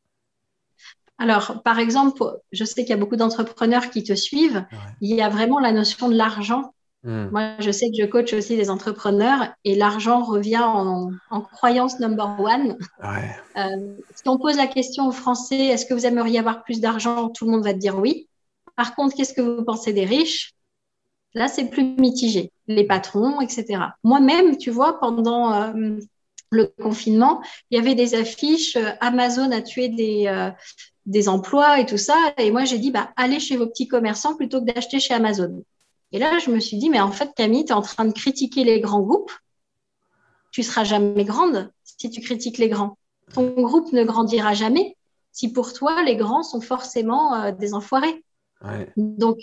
[1.20, 4.66] Alors, par exemple, je sais qu'il y a beaucoup d'entrepreneurs qui te suivent.
[5.02, 6.74] Il y a vraiment la notion de l'argent.
[7.04, 7.30] Hmm.
[7.32, 12.40] Moi, je sais que je coach aussi des entrepreneurs et l'argent revient en, croyance number
[12.40, 12.78] one.
[14.16, 17.30] si on pose la question aux Français, est-ce que vous aimeriez avoir plus d'argent?
[17.30, 18.30] Tout le monde va te dire oui.
[18.78, 20.54] Par contre, qu'est-ce que vous pensez des riches?
[21.34, 22.52] Là, c'est plus mitigé.
[22.68, 23.80] Les patrons, etc.
[24.04, 25.98] Moi-même, tu vois, pendant euh,
[26.52, 30.52] le confinement, il y avait des affiches euh, Amazon a tué des, euh,
[31.08, 32.16] des emplois et tout ça.
[32.38, 35.64] Et moi, j'ai dit, bah, allez chez vos petits commerçants plutôt que d'acheter chez Amazon.
[36.12, 38.14] Et là, je me suis dit, mais en fait, Camille, tu es en train de
[38.14, 39.32] critiquer les grands groupes.
[40.52, 42.98] Tu seras jamais grande si tu critiques les grands.
[43.34, 44.96] Ton groupe ne grandira jamais
[45.32, 48.24] si pour toi, les grands sont forcément des enfoirés.
[48.96, 49.40] Donc,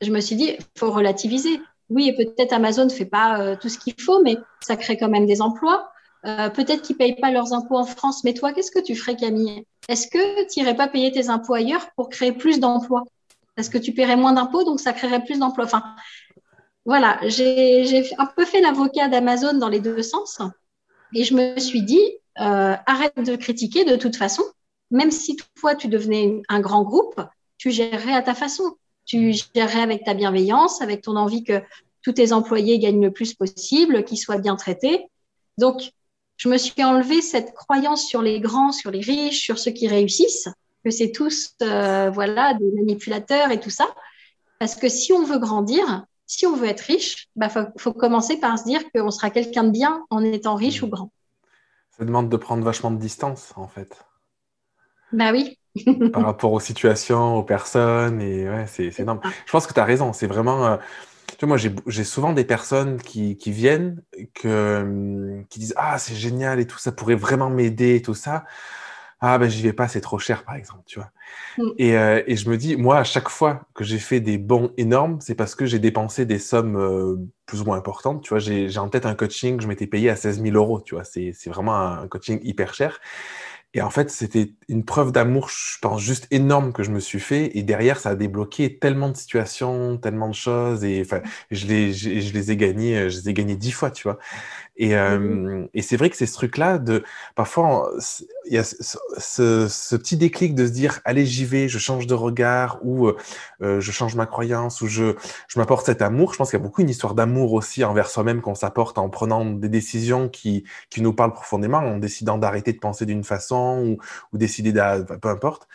[0.00, 1.60] je me suis dit, il faut relativiser.
[1.88, 4.96] Oui, et peut-être Amazon ne fait pas euh, tout ce qu'il faut, mais ça crée
[4.96, 5.90] quand même des emplois.
[6.24, 8.96] Euh, peut-être qu'ils ne payent pas leurs impôts en France, mais toi, qu'est-ce que tu
[8.96, 9.64] ferais, Camille?
[9.88, 13.04] Est-ce que tu n'irais pas payer tes impôts ailleurs pour créer plus d'emplois?
[13.54, 15.64] Parce que tu paierais moins d'impôts, donc ça créerait plus d'emplois.
[15.64, 15.84] Enfin,
[16.84, 20.40] voilà, j'ai un peu fait l'avocat d'Amazon dans les deux sens.
[21.14, 22.02] Et je me suis dit,
[22.40, 24.42] euh, arrête de critiquer de toute façon.
[24.90, 27.20] Même si toi, tu devenais un grand groupe,
[27.66, 28.76] tu gérerais à ta façon
[29.06, 31.62] tu gérerais avec ta bienveillance, avec ton envie que
[32.02, 35.06] tous tes employés gagnent le plus possible, qu'ils soient bien traités.
[35.58, 35.92] Donc,
[36.36, 39.88] je me suis enlevé cette croyance sur les grands, sur les riches, sur ceux qui
[39.88, 40.48] réussissent,
[40.84, 43.86] que c'est tous euh, voilà des manipulateurs et tout ça.
[44.58, 47.92] Parce que si on veut grandir, si on veut être riche, il bah, faut, faut,
[47.92, 51.10] commencer par se dire qu'on sera quelqu'un de bien en étant riche ou grand.
[51.96, 54.04] Ça demande de prendre vachement de distance, en fait.
[55.12, 55.56] Bah oui.
[56.12, 58.20] Par rapport aux situations, aux personnes.
[58.20, 59.20] Et ouais, c'est énorme.
[59.46, 60.12] Je pense que tu as raison.
[60.12, 60.66] C'est vraiment.
[60.66, 60.76] Euh,
[61.38, 64.02] tu vois, moi, j'ai souvent des personnes qui, qui viennent,
[64.34, 68.14] que, hum, qui disent Ah, c'est génial et tout, ça pourrait vraiment m'aider et tout
[68.14, 68.44] ça.
[69.20, 71.10] Ah, ben, j'y vais pas, c'est trop cher, par exemple, tu vois.
[71.56, 71.70] Mm.
[71.78, 74.72] Et, euh, et, je me dis, moi, à chaque fois que j'ai fait des bons
[74.76, 78.22] énormes, c'est parce que j'ai dépensé des sommes euh, plus ou moins importantes.
[78.22, 80.94] Tu vois, j'ai en tête un coaching, je m'étais payé à 16 000 euros, tu
[80.94, 81.04] vois.
[81.04, 83.00] C'est vraiment un coaching hyper cher.
[83.76, 87.20] Et en fait, c'était une preuve d'amour, je pense, juste énorme que je me suis
[87.20, 87.50] fait.
[87.58, 90.82] Et derrière, ça a débloqué tellement de situations, tellement de choses.
[90.82, 94.04] Et enfin, je les, je, les ai gagnés, je les ai gagnés dix fois, tu
[94.04, 94.18] vois.
[94.78, 97.90] Et, euh, et c'est vrai que c'est ce truc-là de, parfois,
[98.46, 102.06] il y a ce, ce, petit déclic de se dire, allez, j'y vais, je change
[102.06, 105.14] de regard, ou euh, je change ma croyance, ou je,
[105.48, 106.32] je m'apporte cet amour.
[106.32, 109.08] Je pense qu'il y a beaucoup une histoire d'amour aussi envers soi-même qu'on s'apporte en
[109.10, 113.82] prenant des décisions qui, qui nous parlent profondément, en décidant d'arrêter de penser d'une façon,
[113.84, 115.68] ou, ou décider de, peu importe.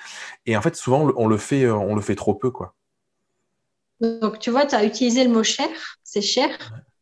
[0.46, 2.76] Et en fait, souvent, on le fait, on le fait trop peu, quoi.
[4.00, 5.70] Donc, tu vois, tu as utilisé le mot cher,
[6.04, 6.50] c'est cher.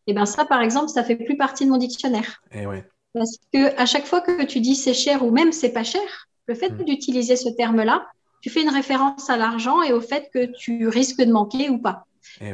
[0.05, 2.41] Et eh bien ça, par exemple, ça fait plus partie de mon dictionnaire.
[2.51, 5.71] Et eh Parce que à chaque fois que tu dis c'est cher ou même c'est
[5.71, 6.83] pas cher, le fait hmm.
[6.83, 8.07] d'utiliser ce terme-là,
[8.41, 11.77] tu fais une référence à l'argent et au fait que tu risques de manquer ou
[11.79, 12.05] pas.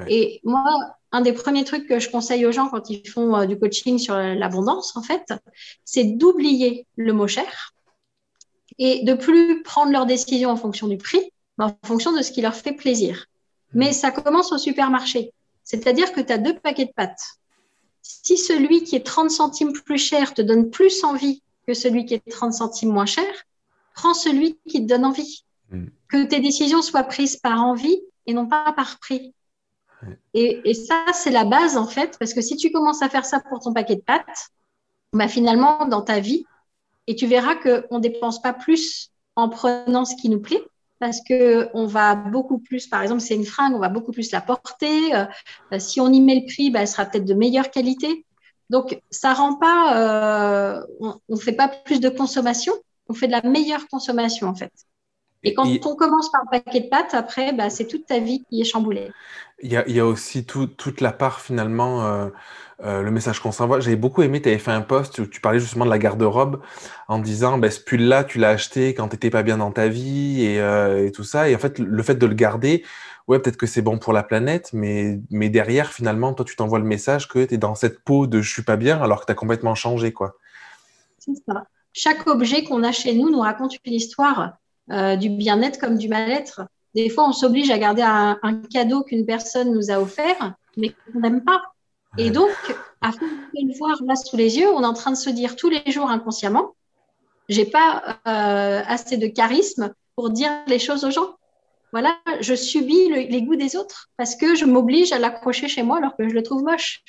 [0.08, 0.64] Et, moi,
[1.12, 3.98] un des premiers trucs que je conseille aux gens quand ils font euh, du coaching
[3.98, 5.34] sur l'abondance, en fait,
[5.84, 7.74] c'est d'oublier le mot cher
[8.78, 12.32] et de plus prendre leurs décisions en fonction du prix, mais en fonction de ce
[12.32, 13.26] qui leur fait plaisir.
[13.74, 15.32] Mais ça commence au supermarché.
[15.64, 17.40] C'est-à-dire que tu as deux paquets de pâtes.
[18.08, 22.14] Si celui qui est 30 centimes plus cher te donne plus envie que celui qui
[22.14, 23.26] est 30 centimes moins cher,
[23.96, 25.44] prends celui qui te donne envie.
[25.72, 25.86] Mm.
[26.10, 29.34] Que tes décisions soient prises par envie et non pas par prix.
[30.36, 33.40] Et, ça, c'est la base, en fait, parce que si tu commences à faire ça
[33.40, 34.50] pour ton paquet de pâtes,
[35.14, 36.46] bah, finalement, dans ta vie,
[37.08, 40.62] et tu verras qu'on ne dépense pas plus en prenant ce qui nous plaît,
[41.00, 44.42] parce qu'on va beaucoup plus, par exemple, c'est une fringue, on va beaucoup plus la
[44.42, 45.14] porter.
[45.14, 45.26] Euh,
[45.80, 48.26] si on y met le prix, bah, elle sera peut-être de meilleure qualité.
[48.70, 52.74] Donc, ça rend pas, euh, on ne fait pas plus de consommation,
[53.08, 54.72] on fait de la meilleure consommation en fait.
[55.44, 58.44] Et quand on commence par un paquet de pâtes, après, bah, c'est toute ta vie
[58.50, 59.12] qui est chamboulée.
[59.62, 62.30] Il y a, aussi toute la part finalement, euh,
[62.84, 63.80] euh, le message qu'on s'envoie.
[63.80, 66.62] J'avais beaucoup aimé, tu avais fait un post où tu parlais justement de la garde-robe
[67.08, 69.88] en disant ben, ce pull-là, tu l'as acheté quand tu n'étais pas bien dans ta
[69.88, 71.50] vie et, tout ça.
[71.50, 72.84] Et en fait, le fait de le garder,
[73.28, 76.80] ouais, peut-être que c'est bon pour la planète, mais, mais derrière, finalement, toi, tu t'envoies
[76.80, 79.26] le message que tu es dans cette peau de je suis pas bien alors que
[79.26, 80.12] tu as complètement changé.
[80.12, 80.36] quoi.
[81.20, 81.66] C'est ça.
[81.94, 84.58] Chaque objet qu'on a chez nous nous raconte une histoire
[84.92, 86.68] euh, du bien-être comme du mal-être.
[86.94, 88.38] Des fois, on s'oblige à garder un,
[88.72, 91.62] cadeau qu'une personne nous a offert, mais qu'on n'aime pas.
[92.18, 92.52] Et donc,
[93.02, 95.30] à force de le voir là sous les yeux, on est en train de se
[95.30, 96.76] dire tous les jours inconsciemment,
[97.50, 101.36] j'ai pas euh, assez de charisme pour dire les choses aux gens
[101.96, 106.00] voilà, je subis les goûts des autres parce que je m'oblige à l'accrocher chez moi
[106.00, 107.02] alors que je le trouve moche.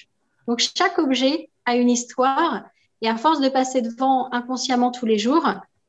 [0.47, 2.63] Donc chaque objet a une histoire
[3.03, 5.45] et à force de passer devant inconsciemment tous les jours,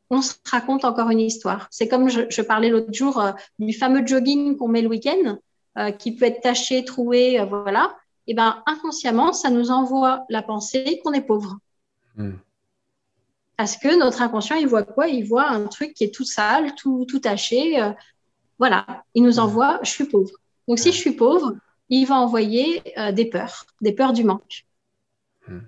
[0.10, 1.68] on se raconte encore une histoire.
[1.70, 5.38] C'est comme je, parlais l'autre jour euh, du fameux jogging qu'on met le week-end,
[5.78, 7.96] euh, qui peut être taché, troué, euh, voilà.
[8.28, 11.58] Et ben inconsciemment, ça nous envoie la pensée qu'on est pauvre.
[12.16, 12.34] Hmm.
[13.56, 15.08] Parce que notre inconscient, il voit quoi?
[15.08, 17.82] Il voit un truc qui est tout sale, tout, tout taché.
[18.60, 20.32] Voilà, il nous envoie je suis pauvre.
[20.68, 21.56] Donc si je suis pauvre,
[21.90, 24.66] il va envoyer euh, des peurs, des peurs du manque.
[25.48, 25.60] Hmm.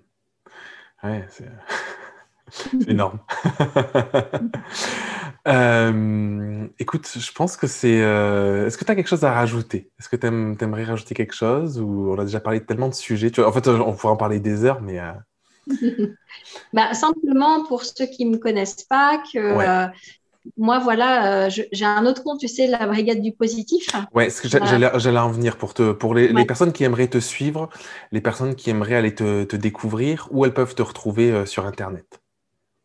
[1.04, 3.20] Ouais, c'est énorme.
[5.48, 8.02] Euh, écoute, je pense que c'est.
[8.02, 9.92] Euh, est-ce que tu as quelque chose à rajouter?
[10.00, 11.80] Est-ce que tu aimerais rajouter quelque chose?
[11.80, 14.40] Ou on a déjà parlé de tellement de sujets En fait, on pourrait en parler
[14.40, 15.00] des heures, mais.
[16.74, 19.92] bah, simplement pour ceux qui ne me connaissent pas, que
[20.58, 23.88] moi, voilà, euh, j'ai un autre compte, tu sais, la brigade du positif.
[24.14, 27.70] Ouais, ce que j'allais en venir pour te, pour les, personnes qui aimeraient te suivre,
[28.12, 32.22] les personnes qui aimeraient aller te, découvrir, où elles peuvent te retrouver euh, sur Internet?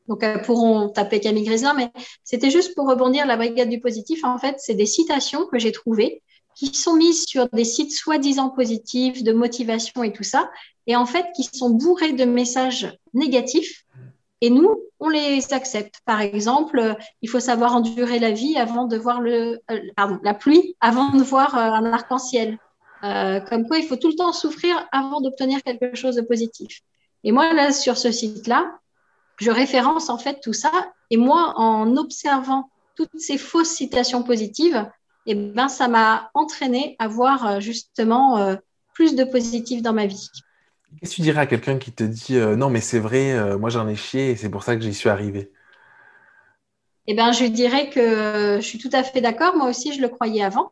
[0.08, 1.90] Donc, elles pourront taper Camille Griselin, mais
[2.24, 5.72] c'était juste pour rebondir, la brigade du positif, en fait, c'est des citations que j'ai
[5.72, 6.22] trouvées
[6.54, 10.50] qui sont mises sur des sites soi-disant positifs, de motivation et tout ça,
[10.86, 13.84] et en fait, qui sont bourrés de messages négatifs
[14.44, 16.00] et nous, on les accepte.
[16.04, 20.34] Par exemple, il faut savoir endurer la vie avant de voir le, euh, pardon, la
[20.34, 22.58] pluie, avant de voir euh, un arc-en-ciel.
[23.04, 26.80] Euh, comme quoi, il faut tout le temps souffrir avant d'obtenir quelque chose de positif.
[27.22, 28.70] Et moi, là, sur ce site-là,
[29.38, 30.72] je référence en fait tout ça.
[31.10, 34.88] Et moi, en observant toutes ces fausses citations positives,
[35.26, 38.56] eh ben, ça m'a entraîné à voir justement
[38.94, 40.30] plus de positif dans ma vie.
[41.00, 43.58] Qu'est-ce que tu dirais à quelqu'un qui te dit euh, non, mais c'est vrai, euh,
[43.58, 45.50] moi j'en ai chié et c'est pour ça que j'y suis arrivé
[47.06, 49.56] Eh bien, je dirais que je suis tout à fait d'accord.
[49.56, 50.70] Moi aussi, je le croyais avant,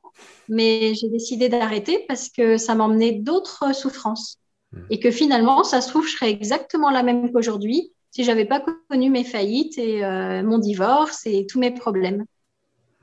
[0.48, 4.38] mais j'ai décidé d'arrêter parce que ça m'emmenait d'autres souffrances.
[4.72, 4.84] Hmm.
[4.90, 8.62] Et que finalement, ça se trouve, je serais exactement la même qu'aujourd'hui si j'avais pas
[8.88, 12.24] connu mes faillites et euh, mon divorce et tous mes problèmes.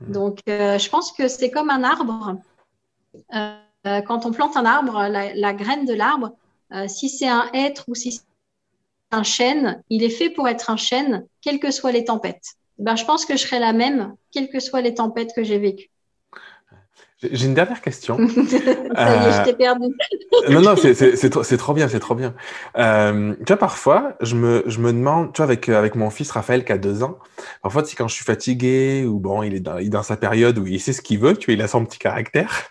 [0.00, 0.12] Hmm.
[0.12, 2.38] Donc, je pense que c'est comme un arbre.
[3.30, 6.32] quand on plante un arbre, la graine de l'arbre,
[6.72, 8.22] euh, si c'est un être ou si c'est
[9.10, 12.54] un chêne, il est fait pour être un chêne, quelles que soient les tempêtes.
[12.78, 15.58] Ben, je pense que je serai la même, quelles que soient les tempêtes que j'ai
[15.58, 15.90] vécues.
[17.22, 18.16] J'ai une dernière question.
[18.28, 19.86] Ça y est, je t'ai perdu.
[20.48, 22.34] Euh, non, non, c'est trop bien, c'est trop bien.
[22.78, 26.30] Euh, tu vois, parfois, je me, je me demande, tu vois, avec, avec mon fils
[26.30, 27.18] Raphaël qui a deux ans,
[27.62, 30.58] parfois, quand je suis fatigué ou bon, il est dans, il est dans sa période
[30.58, 32.70] où il sait ce qu'il veut, tu vois, il a son petit caractère.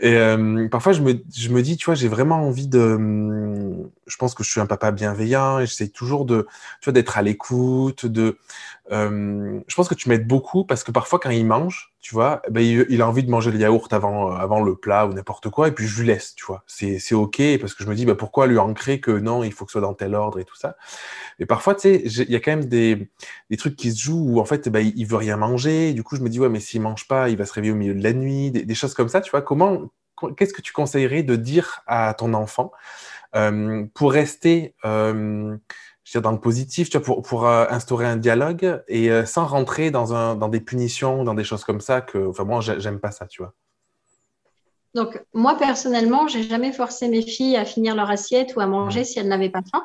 [0.00, 2.98] Et euh, parfois, je me, je me dis, tu vois, j'ai vraiment envie de.
[4.08, 6.46] Je pense que je suis un papa bienveillant et j'essaie toujours de,
[6.80, 8.38] tu vois, d'être à l'écoute, de,
[8.90, 12.60] je pense que tu m'aides beaucoup parce que parfois, quand il mange, tu vois, ben,
[12.60, 15.68] il, a envie de manger le yaourt avant, euh, avant le plat ou n'importe quoi,
[15.68, 16.62] et puis je lui laisse, tu vois.
[16.66, 19.64] C'est OK parce que je me dis, ben, pourquoi lui ancrer que non, il faut
[19.64, 20.76] que ce soit dans tel ordre et tout ça.
[21.38, 23.10] Mais parfois, tu sais, il y a quand même des,
[23.50, 25.92] des, trucs qui se jouent où en fait, ben, il veut rien manger.
[25.92, 27.76] Du coup, je me dis, ouais, mais s'il mange pas, il va se réveiller au
[27.76, 29.42] milieu de la nuit, des, choses comme ça, tu vois.
[29.42, 29.90] Comment,
[30.36, 32.72] qu'est-ce que tu conseillerais de dire à ton enfant
[33.34, 35.56] euh, pour rester euh,
[36.04, 39.10] je veux dire, dans le positif, tu vois, pour, pour euh, instaurer un dialogue et
[39.26, 42.60] sans rentrer dans, un, dans des punitions, dans des choses comme ça, que enfin, moi,
[42.62, 43.54] j'ai- j'aime pas ça, tu vois.
[44.94, 49.04] Donc, moi, personnellement, j'ai jamais forcé mes filles à finir leur assiette ou à manger
[49.04, 49.84] si elles n'avaient pas faim.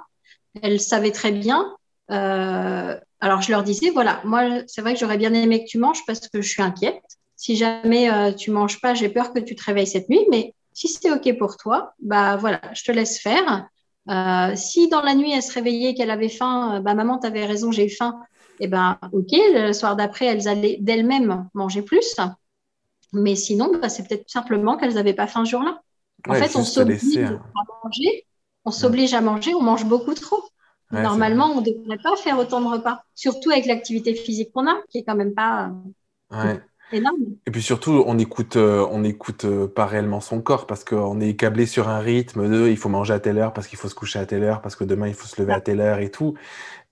[0.62, 1.76] Elles savaient très bien.
[2.10, 5.78] Euh, alors, je leur disais, voilà, moi, c'est vrai que j'aurais bien aimé que tu
[5.78, 7.04] manges parce que je suis inquiète.
[7.36, 10.26] Si jamais euh, tu manges pas, j'ai peur que tu te réveilles cette nuit.
[10.32, 13.68] Mais si c'est OK pour toi, bah voilà, je te laisse faire.
[14.10, 17.20] Euh, si dans la nuit, elle se réveillait et qu'elle avait faim, euh, bah maman,
[17.20, 18.20] tu avais raison, j'ai faim.
[18.60, 22.16] Eh ben, OK, le soir d'après, elles allaient d'elles-mêmes manger plus.
[23.14, 25.82] Mais sinon, bah, c'est peut-être simplement qu'elles n'avaient pas faim ce jour-là.
[26.28, 27.42] En Ouais, fait, on s'oblige laisser, à hein.
[27.84, 28.26] manger.
[28.66, 30.42] On s'oblige à manger, on mange beaucoup trop.
[30.92, 34.68] Ouais, Normalement, on ne devrait pas faire autant de repas, surtout avec l'activité physique qu'on
[34.68, 35.72] a, qui est quand même pas
[36.32, 36.60] Ouais.
[36.94, 37.18] Énorme.
[37.46, 41.20] Et puis surtout, on écoute, euh, on écoute euh, pas réellement son corps parce qu'on
[41.20, 43.90] est câblé sur un rythme de il faut manger à telle heure parce qu'il faut
[43.90, 46.00] se coucher à telle heure parce que demain il faut se lever à telle heure
[46.00, 46.36] et tout.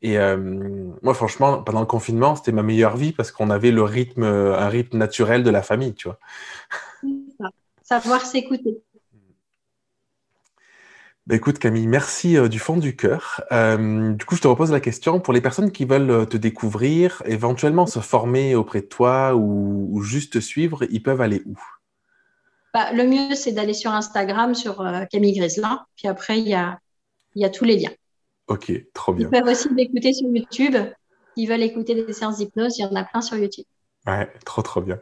[0.01, 0.35] Et euh,
[1.01, 4.67] moi, franchement, pendant le confinement, c'était ma meilleure vie parce qu'on avait le rythme, un
[4.67, 6.19] rythme naturel de la famille, tu vois.
[7.83, 8.81] Savoir s'écouter.
[11.27, 13.43] Bah, écoute, Camille, merci euh, du fond du cœur.
[13.51, 16.36] Euh, du coup, je te repose la question pour les personnes qui veulent euh, te
[16.36, 21.43] découvrir, éventuellement se former auprès de toi ou, ou juste te suivre, ils peuvent aller
[21.45, 21.60] où?
[22.73, 25.86] Bah, le mieux, c'est d'aller sur Instagram, sur euh, Camille Griselin.
[25.95, 26.79] Puis après, il y a,
[27.36, 27.91] il y a tous les liens.
[28.47, 29.29] Ok, trop Ils bien.
[29.29, 30.75] peuvent aussi m'écouter sur YouTube.
[31.38, 33.65] S'ils veulent écouter des séances d'hypnose, il y en a plein sur YouTube.
[34.07, 34.99] Ouais, trop trop bien.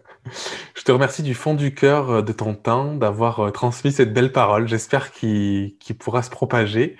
[0.76, 4.14] Je te remercie du fond du cœur euh, de ton temps, d'avoir euh, transmis cette
[4.14, 4.68] belle parole.
[4.68, 6.98] J'espère qu'il pourra se propager.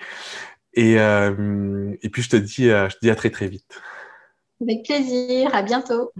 [0.72, 3.80] Et, euh, et puis je te dis, je te dis à très très vite.
[4.62, 5.50] Avec plaisir.
[5.54, 6.12] À bientôt.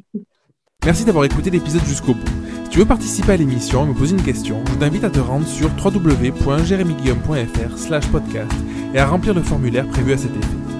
[0.85, 2.27] Merci d'avoir écouté l'épisode jusqu'au bout.
[2.65, 5.19] Si tu veux participer à l'émission et me poser une question, je t'invite à te
[5.19, 8.53] rendre sur www.jeremyguillaume.fr slash podcast
[8.95, 10.80] et à remplir le formulaire prévu à cet effet.